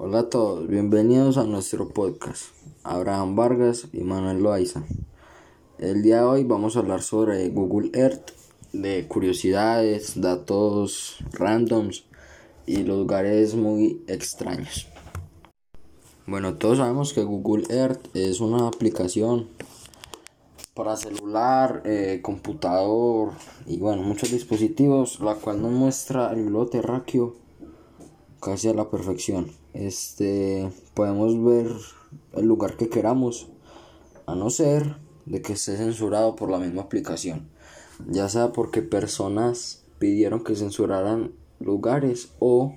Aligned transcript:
Hola 0.00 0.20
a 0.20 0.30
todos, 0.30 0.68
bienvenidos 0.68 1.38
a 1.38 1.42
nuestro 1.42 1.88
podcast. 1.88 2.52
Abraham 2.84 3.34
Vargas 3.34 3.88
y 3.92 4.02
Manuel 4.02 4.44
Loaiza. 4.44 4.84
El 5.76 6.04
día 6.04 6.18
de 6.18 6.22
hoy 6.22 6.44
vamos 6.44 6.76
a 6.76 6.78
hablar 6.78 7.02
sobre 7.02 7.48
Google 7.48 7.90
Earth, 7.94 8.30
de 8.72 9.08
curiosidades, 9.08 10.20
datos 10.20 11.18
randoms 11.32 12.04
y 12.64 12.84
lugares 12.84 13.56
muy 13.56 14.00
extraños. 14.06 14.86
Bueno, 16.28 16.54
todos 16.58 16.78
sabemos 16.78 17.12
que 17.12 17.24
Google 17.24 17.64
Earth 17.68 18.14
es 18.14 18.38
una 18.40 18.68
aplicación 18.68 19.48
para 20.74 20.96
celular, 20.96 21.82
eh, 21.84 22.20
computador 22.22 23.32
y 23.66 23.78
bueno, 23.78 24.02
muchos 24.02 24.30
dispositivos, 24.30 25.18
la 25.18 25.34
cual 25.34 25.60
nos 25.60 25.72
muestra 25.72 26.32
el 26.32 26.44
globo 26.44 26.68
terráqueo 26.68 27.47
casi 28.40 28.68
a 28.68 28.74
la 28.74 28.90
perfección. 28.90 29.50
Este, 29.72 30.70
podemos 30.94 31.42
ver 31.42 31.68
el 32.34 32.46
lugar 32.46 32.76
que 32.76 32.88
queramos, 32.88 33.48
a 34.26 34.34
no 34.34 34.50
ser 34.50 34.96
de 35.26 35.42
que 35.42 35.54
esté 35.54 35.76
censurado 35.76 36.36
por 36.36 36.50
la 36.50 36.58
misma 36.58 36.82
aplicación, 36.82 37.48
ya 38.06 38.28
sea 38.28 38.52
porque 38.52 38.82
personas 38.82 39.82
pidieron 39.98 40.44
que 40.44 40.54
censuraran 40.54 41.32
lugares 41.60 42.30
o 42.38 42.76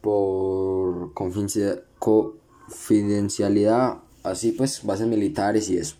por 0.00 1.14
confidencialidad, 1.14 3.98
así 4.24 4.50
pues 4.52 4.84
bases 4.84 5.06
militares 5.06 5.70
y 5.70 5.78
eso. 5.78 5.94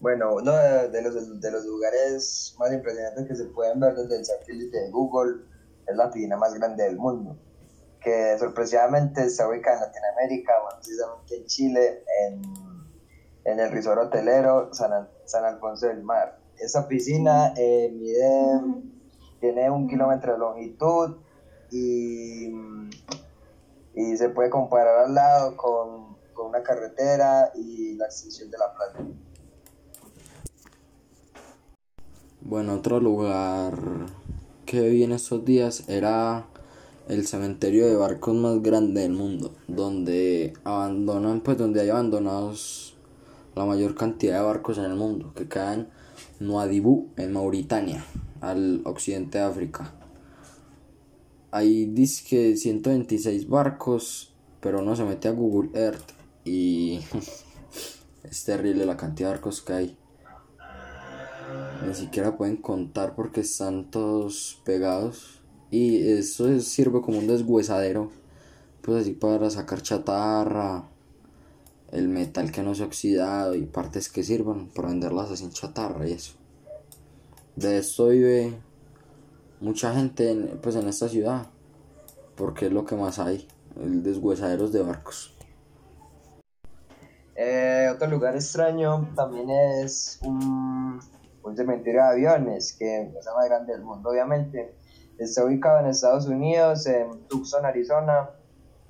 Bueno, 0.00 0.34
uno 0.34 0.52
de, 0.52 1.02
los, 1.02 1.40
de 1.40 1.50
los 1.50 1.64
lugares 1.66 2.54
más 2.58 2.72
impresionantes 2.72 3.28
que 3.28 3.36
se 3.36 3.44
pueden 3.44 3.80
ver 3.80 3.94
desde 3.94 4.16
el 4.16 4.24
satélite 4.24 4.78
de 4.78 4.90
Google 4.90 5.42
es 5.86 5.96
la 5.96 6.10
piscina 6.10 6.36
más 6.36 6.54
grande 6.54 6.84
del 6.84 6.96
mundo, 6.96 7.36
que 8.00 8.38
sorpresivamente 8.38 9.24
está 9.24 9.48
ubicada 9.48 9.76
en 9.76 9.82
Latinoamérica, 9.82 10.52
precisamente 10.76 11.36
en 11.36 11.46
Chile, 11.46 12.04
en, 12.22 12.42
en 13.44 13.60
el 13.60 13.70
resort 13.70 14.00
hotelero 14.00 14.72
San, 14.72 15.08
San, 15.24 15.44
Alfonso 15.44 15.86
del 15.86 16.02
Mar. 16.02 16.38
Esa 16.58 16.86
piscina 16.86 17.54
eh, 17.56 17.90
mide, 17.92 18.60
tiene 19.40 19.70
un 19.70 19.88
kilómetro 19.88 20.32
de 20.32 20.38
longitud 20.38 21.16
y, 21.70 22.52
y 23.94 24.16
se 24.16 24.28
puede 24.28 24.50
comparar 24.50 25.06
al 25.06 25.14
lado 25.14 25.56
con, 25.56 26.16
con 26.32 26.46
una 26.46 26.62
carretera 26.62 27.50
y 27.54 27.94
la 27.96 28.06
extensión 28.06 28.50
de 28.50 28.58
la 28.58 28.74
playa. 28.74 29.08
Bueno, 32.42 32.74
otro 32.74 33.00
lugar 33.00 33.74
que 34.70 34.88
vi 34.88 35.02
en 35.02 35.10
estos 35.10 35.44
días 35.44 35.82
era 35.88 36.46
el 37.08 37.26
cementerio 37.26 37.88
de 37.88 37.96
barcos 37.96 38.36
más 38.36 38.62
grande 38.62 39.00
del 39.00 39.10
mundo, 39.10 39.52
donde 39.66 40.52
abandonan, 40.62 41.40
pues 41.40 41.58
donde 41.58 41.80
hay 41.80 41.88
abandonados 41.88 42.94
la 43.56 43.64
mayor 43.64 43.96
cantidad 43.96 44.38
de 44.38 44.44
barcos 44.44 44.78
en 44.78 44.84
el 44.84 44.94
mundo, 44.94 45.32
que 45.34 45.48
caen 45.48 45.88
en 46.38 47.04
en 47.16 47.32
Mauritania, 47.32 48.04
al 48.40 48.82
occidente 48.84 49.38
de 49.38 49.44
África. 49.44 49.92
Hay 51.50 51.86
dice 51.86 52.56
126 52.56 53.48
barcos, 53.48 54.32
pero 54.60 54.82
no 54.82 54.94
se 54.94 55.02
mete 55.02 55.26
a 55.26 55.32
Google 55.32 55.70
Earth 55.74 56.12
y 56.44 57.00
es 58.22 58.44
terrible 58.44 58.86
la 58.86 58.96
cantidad 58.96 59.30
de 59.30 59.34
barcos 59.34 59.62
que 59.62 59.72
hay 59.72 59.96
ni 61.90 61.96
siquiera 61.96 62.36
pueden 62.36 62.56
contar 62.56 63.14
porque 63.14 63.40
están 63.40 63.90
todos 63.90 64.60
pegados. 64.64 65.40
Y 65.70 66.08
eso 66.08 66.58
sirve 66.60 67.00
como 67.00 67.18
un 67.18 67.26
deshuesadero 67.26 68.10
pues 68.82 69.02
así 69.02 69.12
para 69.12 69.50
sacar 69.50 69.82
chatarra 69.82 70.84
el 71.92 72.08
metal 72.08 72.50
que 72.50 72.62
no 72.62 72.74
se 72.74 72.82
ha 72.82 72.86
oxidado 72.86 73.54
y 73.54 73.62
partes 73.66 74.08
que 74.08 74.22
sirvan 74.22 74.68
para 74.68 74.88
venderlas 74.88 75.30
así 75.30 75.44
en 75.44 75.50
chatarra 75.50 76.08
y 76.08 76.12
eso. 76.12 76.34
De 77.56 77.78
esto 77.78 78.08
vive 78.08 78.54
mucha 79.60 79.92
gente 79.94 80.30
en, 80.30 80.58
pues 80.62 80.76
en 80.76 80.88
esta 80.88 81.08
ciudad 81.08 81.46
porque 82.36 82.66
es 82.66 82.72
lo 82.72 82.84
que 82.84 82.96
más 82.96 83.18
hay 83.18 83.46
el 83.82 84.02
deshuesaderos 84.02 84.72
de 84.72 84.82
barcos. 84.82 85.34
Eh, 87.42 87.90
otro 87.94 88.06
lugar 88.08 88.34
extraño 88.34 89.08
también 89.14 89.48
es 89.50 90.18
un 90.22 90.89
un 91.42 91.56
cementerio 91.56 92.02
de 92.02 92.08
aviones, 92.08 92.74
que 92.78 93.02
es 93.02 93.08
el 93.08 93.34
más 93.34 93.48
grande 93.48 93.72
del 93.72 93.82
mundo, 93.82 94.10
obviamente. 94.10 94.74
Está 95.18 95.44
ubicado 95.44 95.80
en 95.80 95.86
Estados 95.86 96.26
Unidos, 96.26 96.86
en 96.86 97.26
Tucson, 97.28 97.64
Arizona. 97.64 98.30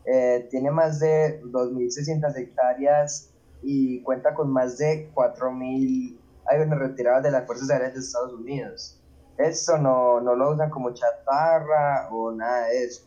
Eh, 0.05 0.47
tiene 0.51 0.71
más 0.71 1.01
de 1.01 1.43
2.600 1.43 2.37
hectáreas 2.37 3.31
y 3.63 4.03
cuenta 4.03 4.35
con 4.35 4.51
más 4.51 4.79
de 4.79 5.11
4.000 5.13 6.19
aviones 6.47 6.79
retirados 6.79 7.23
de 7.23 7.31
las 7.31 7.47
Fuerzas 7.47 7.71
Aéreas 7.71 7.95
de 7.95 8.01
Estados 8.01 8.33
Unidos. 8.33 9.01
Esto 9.39 9.79
no, 9.79 10.21
no 10.21 10.35
lo 10.35 10.53
usan 10.53 10.71
como 10.71 10.93
chatarra 10.93 12.09
o 12.11 12.33
nada 12.33 12.69
de 12.69 12.85
eso. 12.85 13.07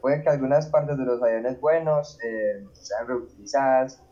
Puede 0.00 0.22
que 0.22 0.30
algunas 0.30 0.66
partes 0.66 0.96
de 0.96 1.04
los 1.04 1.22
aviones 1.22 1.60
buenos 1.60 2.18
eh, 2.24 2.66
sean 2.72 3.06
reutilizadas, 3.06 4.02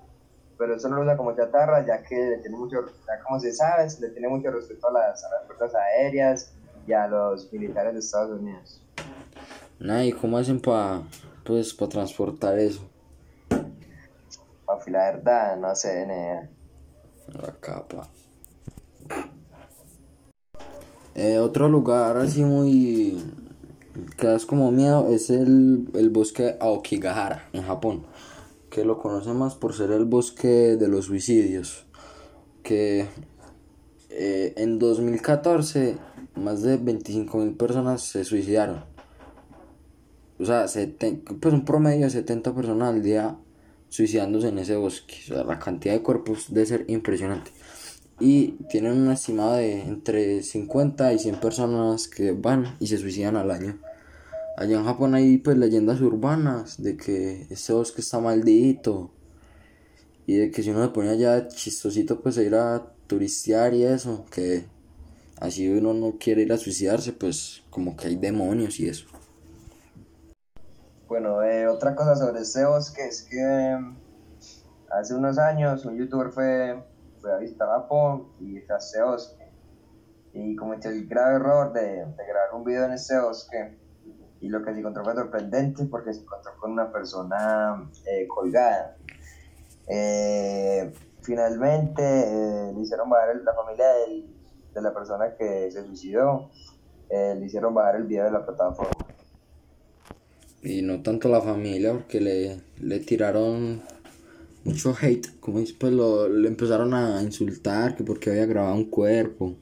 pero 0.60 0.74
eso 0.74 0.90
no 0.90 0.96
lo 0.96 1.02
usa 1.04 1.16
como 1.16 1.34
chatarra, 1.34 1.86
ya 1.86 2.02
que 2.02 2.14
le 2.14 2.38
tiene 2.38 2.58
mucho, 2.58 2.84
ya 3.06 3.18
como 3.24 3.40
se 3.40 3.50
sabe, 3.50 3.88
le 3.98 4.10
tiene 4.10 4.28
mucho 4.28 4.50
respeto 4.50 4.88
a 4.88 4.92
las, 4.92 5.26
fuerzas 5.46 5.74
aéreas 5.74 6.52
y 6.86 6.92
a 6.92 7.08
los 7.08 7.50
militares 7.50 7.94
de 7.94 8.00
Estados 8.00 8.38
Unidos. 8.38 8.82
Nah, 9.78 10.04
¿y 10.04 10.12
cómo 10.12 10.36
hacen 10.36 10.60
para 10.60 11.00
pues, 11.44 11.72
para 11.72 11.88
transportar 11.88 12.58
eso? 12.58 12.86
Papi, 14.66 14.90
la 14.90 15.12
verdad, 15.12 15.56
no 15.56 15.74
sé, 15.74 16.06
ne. 16.06 16.50
La 17.28 17.54
capa. 17.58 18.06
Eh, 21.14 21.38
otro 21.38 21.70
lugar 21.70 22.18
así 22.18 22.44
muy 22.44 23.32
que 24.18 24.26
das 24.26 24.44
como 24.44 24.70
miedo 24.70 25.08
es 25.08 25.30
el, 25.30 25.88
el 25.94 26.10
bosque 26.10 26.56
Aokigahara 26.60 27.48
en 27.54 27.62
Japón 27.62 28.04
que 28.70 28.84
lo 28.84 28.98
conoce 28.98 29.32
más 29.32 29.54
por 29.54 29.74
ser 29.74 29.90
el 29.90 30.04
bosque 30.04 30.76
de 30.76 30.88
los 30.88 31.06
suicidios, 31.06 31.86
que 32.62 33.06
eh, 34.10 34.54
en 34.56 34.78
2014 34.78 35.96
más 36.36 36.62
de 36.62 36.78
25.000 36.78 37.56
personas 37.56 38.02
se 38.02 38.24
suicidaron. 38.24 38.84
O 40.38 40.46
sea, 40.46 40.64
pues 41.40 41.54
un 41.54 41.64
promedio 41.64 42.06
de 42.06 42.10
70 42.10 42.54
personas 42.54 42.94
al 42.94 43.02
día 43.02 43.36
suicidándose 43.90 44.48
en 44.48 44.58
ese 44.58 44.76
bosque. 44.76 45.16
O 45.24 45.34
sea, 45.34 45.44
la 45.44 45.58
cantidad 45.58 45.92
de 45.92 46.02
cuerpos 46.02 46.46
debe 46.48 46.66
ser 46.66 46.84
impresionante. 46.88 47.50
Y 48.18 48.52
tienen 48.70 48.92
un 48.92 49.10
estimado 49.10 49.54
de 49.54 49.82
entre 49.82 50.42
50 50.42 51.12
y 51.12 51.18
100 51.18 51.36
personas 51.36 52.08
que 52.08 52.32
van 52.32 52.76
y 52.80 52.86
se 52.86 52.98
suicidan 52.98 53.36
al 53.36 53.50
año. 53.50 53.78
Allá 54.60 54.76
en 54.76 54.84
Japón 54.84 55.14
hay 55.14 55.38
pues 55.38 55.56
leyendas 55.56 56.02
urbanas 56.02 56.82
de 56.82 56.94
que 56.94 57.46
este 57.48 57.72
bosque 57.72 58.02
está 58.02 58.20
maldito. 58.20 59.10
Y 60.26 60.36
de 60.36 60.50
que 60.50 60.62
si 60.62 60.68
uno 60.68 60.84
se 60.84 60.90
pone 60.90 61.08
allá 61.08 61.48
chistosito 61.48 62.20
pues 62.20 62.36
a 62.36 62.42
ir 62.42 62.54
a 62.54 62.92
turistear 63.06 63.72
y 63.72 63.84
eso, 63.84 64.26
que 64.30 64.66
así 65.40 65.66
uno 65.66 65.94
no 65.94 66.18
quiere 66.18 66.42
ir 66.42 66.52
a 66.52 66.58
suicidarse, 66.58 67.14
pues 67.14 67.62
como 67.70 67.96
que 67.96 68.08
hay 68.08 68.16
demonios 68.16 68.78
y 68.80 68.90
eso. 68.90 69.06
Bueno, 71.08 71.42
eh, 71.42 71.66
otra 71.66 71.94
cosa 71.94 72.14
sobre 72.14 72.42
este 72.42 72.62
bosque 72.66 73.08
es 73.08 73.22
que 73.22 73.40
em, 73.40 73.96
hace 74.90 75.14
unos 75.14 75.38
años 75.38 75.86
un 75.86 75.96
youtuber 75.96 76.32
fue, 76.32 76.84
fue 77.22 77.32
a 77.32 77.38
visitar 77.38 77.66
Japón 77.66 78.26
y 78.38 78.60
fue 78.60 78.74
a 78.74 78.78
este 78.78 79.02
bosque. 79.02 79.50
Y 80.34 80.54
cometió 80.54 80.90
el 80.90 81.08
grave 81.08 81.36
error 81.36 81.72
de, 81.72 81.80
de 81.80 82.26
grabar 82.28 82.54
un 82.54 82.64
video 82.64 82.84
en 82.84 82.92
este 82.92 83.18
bosque 83.18 83.80
y 84.40 84.48
lo 84.48 84.62
que 84.62 84.72
se 84.72 84.78
encontró 84.78 85.04
fue 85.04 85.14
sorprendente 85.14 85.84
porque 85.84 86.14
se 86.14 86.20
encontró 86.20 86.52
con 86.58 86.72
una 86.72 86.90
persona 86.90 87.90
eh, 88.06 88.26
colgada. 88.26 88.96
Eh, 89.86 90.92
finalmente 91.20 92.02
eh, 92.02 92.72
le 92.74 92.80
hicieron 92.80 93.10
bajar 93.10 93.36
la 93.44 93.54
familia 93.54 93.86
de 94.74 94.82
la 94.82 94.94
persona 94.94 95.34
que 95.36 95.70
se 95.70 95.84
suicidó, 95.84 96.50
le 97.10 97.44
hicieron 97.44 97.74
bajar 97.74 97.96
el 97.96 98.04
video 98.04 98.24
de 98.24 98.30
la 98.30 98.46
plataforma. 98.46 98.92
Y 100.62 100.82
no 100.82 101.02
tanto 101.02 101.28
la 101.28 101.40
familia 101.40 101.92
porque 101.92 102.20
le, 102.20 102.60
le 102.78 103.00
tiraron 103.00 103.82
mucho 104.64 104.94
hate, 105.00 105.40
como 105.40 105.58
después 105.58 105.92
lo, 105.92 106.28
le 106.28 106.48
empezaron 106.48 106.94
a 106.94 107.22
insultar 107.22 107.96
que 107.96 108.04
porque 108.04 108.30
había 108.30 108.46
grabado 108.46 108.74
un 108.74 108.90
cuerpo. 108.90 109.56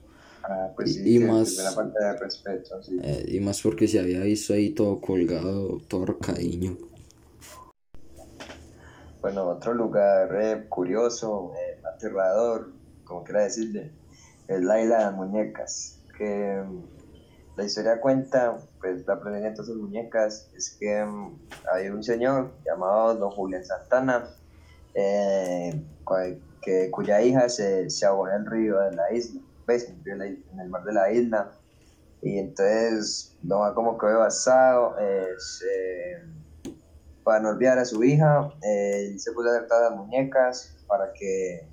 Ah, 0.50 0.72
pues 0.74 0.96
y, 0.96 1.18
más, 1.18 1.58
de 1.58 2.16
respeto, 2.18 2.80
eh, 3.02 3.22
y 3.28 3.38
más 3.38 3.60
porque 3.60 3.86
se 3.86 4.00
había 4.00 4.20
visto 4.20 4.54
ahí 4.54 4.70
todo 4.70 4.98
colgado, 4.98 5.78
todo 5.86 6.18
cariño. 6.18 6.78
Bueno, 9.20 9.46
otro 9.46 9.74
lugar 9.74 10.34
eh, 10.40 10.64
curioso, 10.70 11.52
eh, 11.54 11.78
aterrador, 11.84 12.72
como 13.04 13.24
quiera 13.24 13.42
decirle, 13.42 13.92
es 14.46 14.62
la 14.62 14.80
isla 14.80 14.98
de 15.00 15.04
las 15.04 15.14
muñecas, 15.14 16.00
que 16.16 16.62
mm, 16.66 17.58
la 17.58 17.64
historia 17.64 18.00
cuenta, 18.00 18.56
pues 18.80 19.06
la 19.06 19.20
procedencia 19.20 19.50
de 19.50 19.66
sus 19.66 19.76
muñecas 19.76 20.48
es 20.56 20.70
que 20.80 21.02
um, 21.02 21.36
hay 21.74 21.90
un 21.90 22.02
señor 22.02 22.54
llamado 22.64 23.14
Don 23.16 23.30
Julián 23.32 23.66
Santana, 23.66 24.30
que, 24.94 26.90
cuya 26.90 27.20
hija 27.20 27.50
se, 27.50 27.90
se 27.90 28.06
en 28.06 28.34
el 28.34 28.46
río 28.46 28.78
de 28.78 28.96
la 28.96 29.12
isla, 29.12 29.42
pues, 29.68 29.86
en 30.06 30.60
el 30.60 30.68
mar 30.70 30.82
de 30.84 30.94
la 30.94 31.12
isla, 31.12 31.52
y 32.22 32.38
entonces 32.38 33.36
Don 33.42 33.74
como 33.74 33.98
quedó 33.98 34.12
devastado, 34.12 34.96
para 37.22 37.40
no 37.40 37.50
olvidar 37.50 37.78
a 37.78 37.84
su 37.84 38.02
hija, 38.02 38.50
él 38.62 39.20
se 39.20 39.30
puso 39.32 39.50
a 39.50 39.66
todas 39.66 39.90
las 39.90 39.98
muñecas 39.98 40.74
para 40.86 41.12
que, 41.12 41.68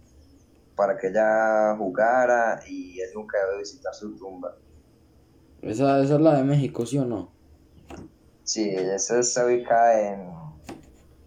para 0.75 0.97
que 0.97 1.07
ella 1.07 1.77
jugara 1.77 2.59
y 2.67 2.99
él 2.99 3.11
nunca 3.15 3.37
debe 3.45 3.59
visitar 3.59 3.93
su 3.93 4.17
tumba. 4.17 4.57
Esa, 5.61 6.03
esa 6.03 6.15
es 6.15 6.21
la 6.21 6.35
de 6.35 6.43
México, 6.43 6.85
¿sí 6.85 6.97
o 6.97 7.05
no? 7.05 7.31
Sí, 8.43 8.71
esa 8.71 9.19
está 9.21 9.45
ubicada 9.45 10.11
en, 10.11 10.29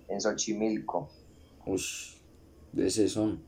en 0.08 0.20
Xochimilco. 0.20 1.08
Uy, 1.64 1.80
de 2.72 2.88
ese 2.88 3.08
son. 3.08 3.47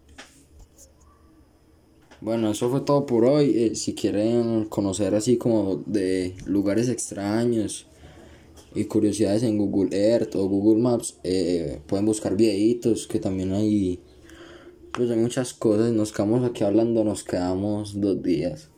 Bueno, 2.21 2.51
eso 2.51 2.69
fue 2.71 2.81
todo 2.83 3.07
por 3.07 3.25
hoy. 3.25 3.53
Eh, 3.57 3.75
si 3.75 3.95
quieren 3.95 4.67
conocer 4.67 5.15
así 5.15 5.37
como 5.37 5.77
de 5.87 6.35
lugares 6.47 6.89
extraños 6.89 7.87
y 8.75 8.85
curiosidades 8.85 9.43
en 9.43 9.59
Google 9.59 9.97
Earth 9.97 10.37
o 10.37 10.47
Google 10.47 10.83
Maps, 10.83 11.19
eh, 11.25 11.81
pueden 11.87 12.07
buscar 12.07 12.37
videitos 12.37 13.07
que 13.07 13.19
también 13.19 13.53
hay. 13.53 14.01
Pues 14.93 15.11
hay 15.11 15.19
muchas 15.19 15.55
cosas. 15.55 15.93
Nos 15.93 16.13
quedamos 16.13 16.45
aquí 16.45 16.65
hablando, 16.65 17.05
nos 17.05 17.25
quedamos 17.25 18.01
dos 18.01 18.23
días 18.23 18.71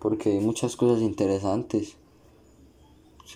porque 0.00 0.30
hay 0.30 0.40
muchas 0.40 0.74
cosas 0.74 1.02
interesantes. 1.02 1.96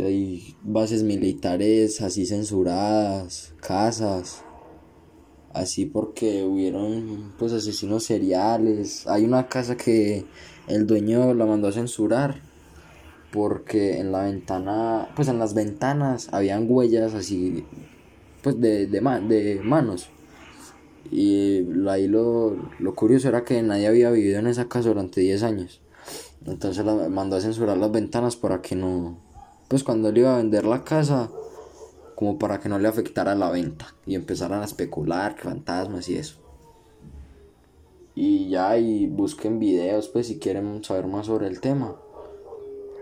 hay 0.00 0.56
bases 0.62 1.04
militares 1.04 2.00
así 2.00 2.26
censuradas, 2.26 3.54
casas, 3.60 4.42
así 5.54 5.86
porque 5.86 6.42
hubieron 6.42 7.32
pues 7.38 7.52
asesinos 7.52 8.04
seriales. 8.04 9.06
Hay 9.06 9.24
una 9.24 9.48
casa 9.48 9.76
que 9.76 10.26
el 10.68 10.86
dueño 10.86 11.32
la 11.34 11.46
mandó 11.46 11.68
a 11.68 11.72
censurar 11.72 12.42
porque 13.32 13.98
en 13.98 14.12
la 14.12 14.24
ventana, 14.24 15.08
pues 15.16 15.28
en 15.28 15.38
las 15.38 15.54
ventanas 15.54 16.28
habían 16.32 16.66
huellas 16.68 17.14
así 17.14 17.64
pues 18.42 18.60
de, 18.60 18.86
de, 18.86 19.00
de 19.00 19.60
manos. 19.62 20.08
Y 21.10 21.66
ahí 21.88 22.08
lo, 22.08 22.56
lo 22.78 22.94
curioso 22.94 23.28
era 23.28 23.44
que 23.44 23.62
nadie 23.62 23.86
había 23.86 24.10
vivido 24.10 24.38
en 24.38 24.46
esa 24.46 24.68
casa 24.68 24.88
durante 24.88 25.20
10 25.20 25.42
años. 25.42 25.80
Entonces 26.46 26.84
la 26.84 27.08
mandó 27.08 27.36
a 27.36 27.40
censurar 27.40 27.78
las 27.78 27.90
ventanas 27.90 28.36
para 28.36 28.60
que 28.60 28.76
no. 28.76 29.18
Pues 29.68 29.82
cuando 29.82 30.10
él 30.10 30.18
iba 30.18 30.34
a 30.34 30.38
vender 30.38 30.64
la 30.64 30.84
casa, 30.84 31.30
como 32.14 32.38
para 32.38 32.60
que 32.60 32.68
no 32.68 32.78
le 32.78 32.88
afectara 32.88 33.34
la 33.34 33.50
venta 33.50 33.94
y 34.06 34.14
empezaran 34.14 34.62
a 34.62 34.64
especular 34.64 35.34
que 35.34 35.42
fantasmas 35.42 36.08
y 36.08 36.16
eso. 36.16 36.36
Y 38.14 38.48
ya, 38.48 38.76
y 38.78 39.06
busquen 39.06 39.58
videos, 39.58 40.08
pues 40.08 40.28
si 40.28 40.38
quieren 40.38 40.84
saber 40.84 41.06
más 41.06 41.26
sobre 41.26 41.48
el 41.48 41.60
tema. 41.60 41.96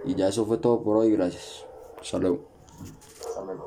Y 0.05 0.15
ya 0.15 0.29
eso 0.29 0.47
fue 0.47 0.59
todo 0.59 0.83
por 0.83 0.97
hoy, 0.97 1.13
gracias. 1.13 1.67
Salud. 2.03 2.39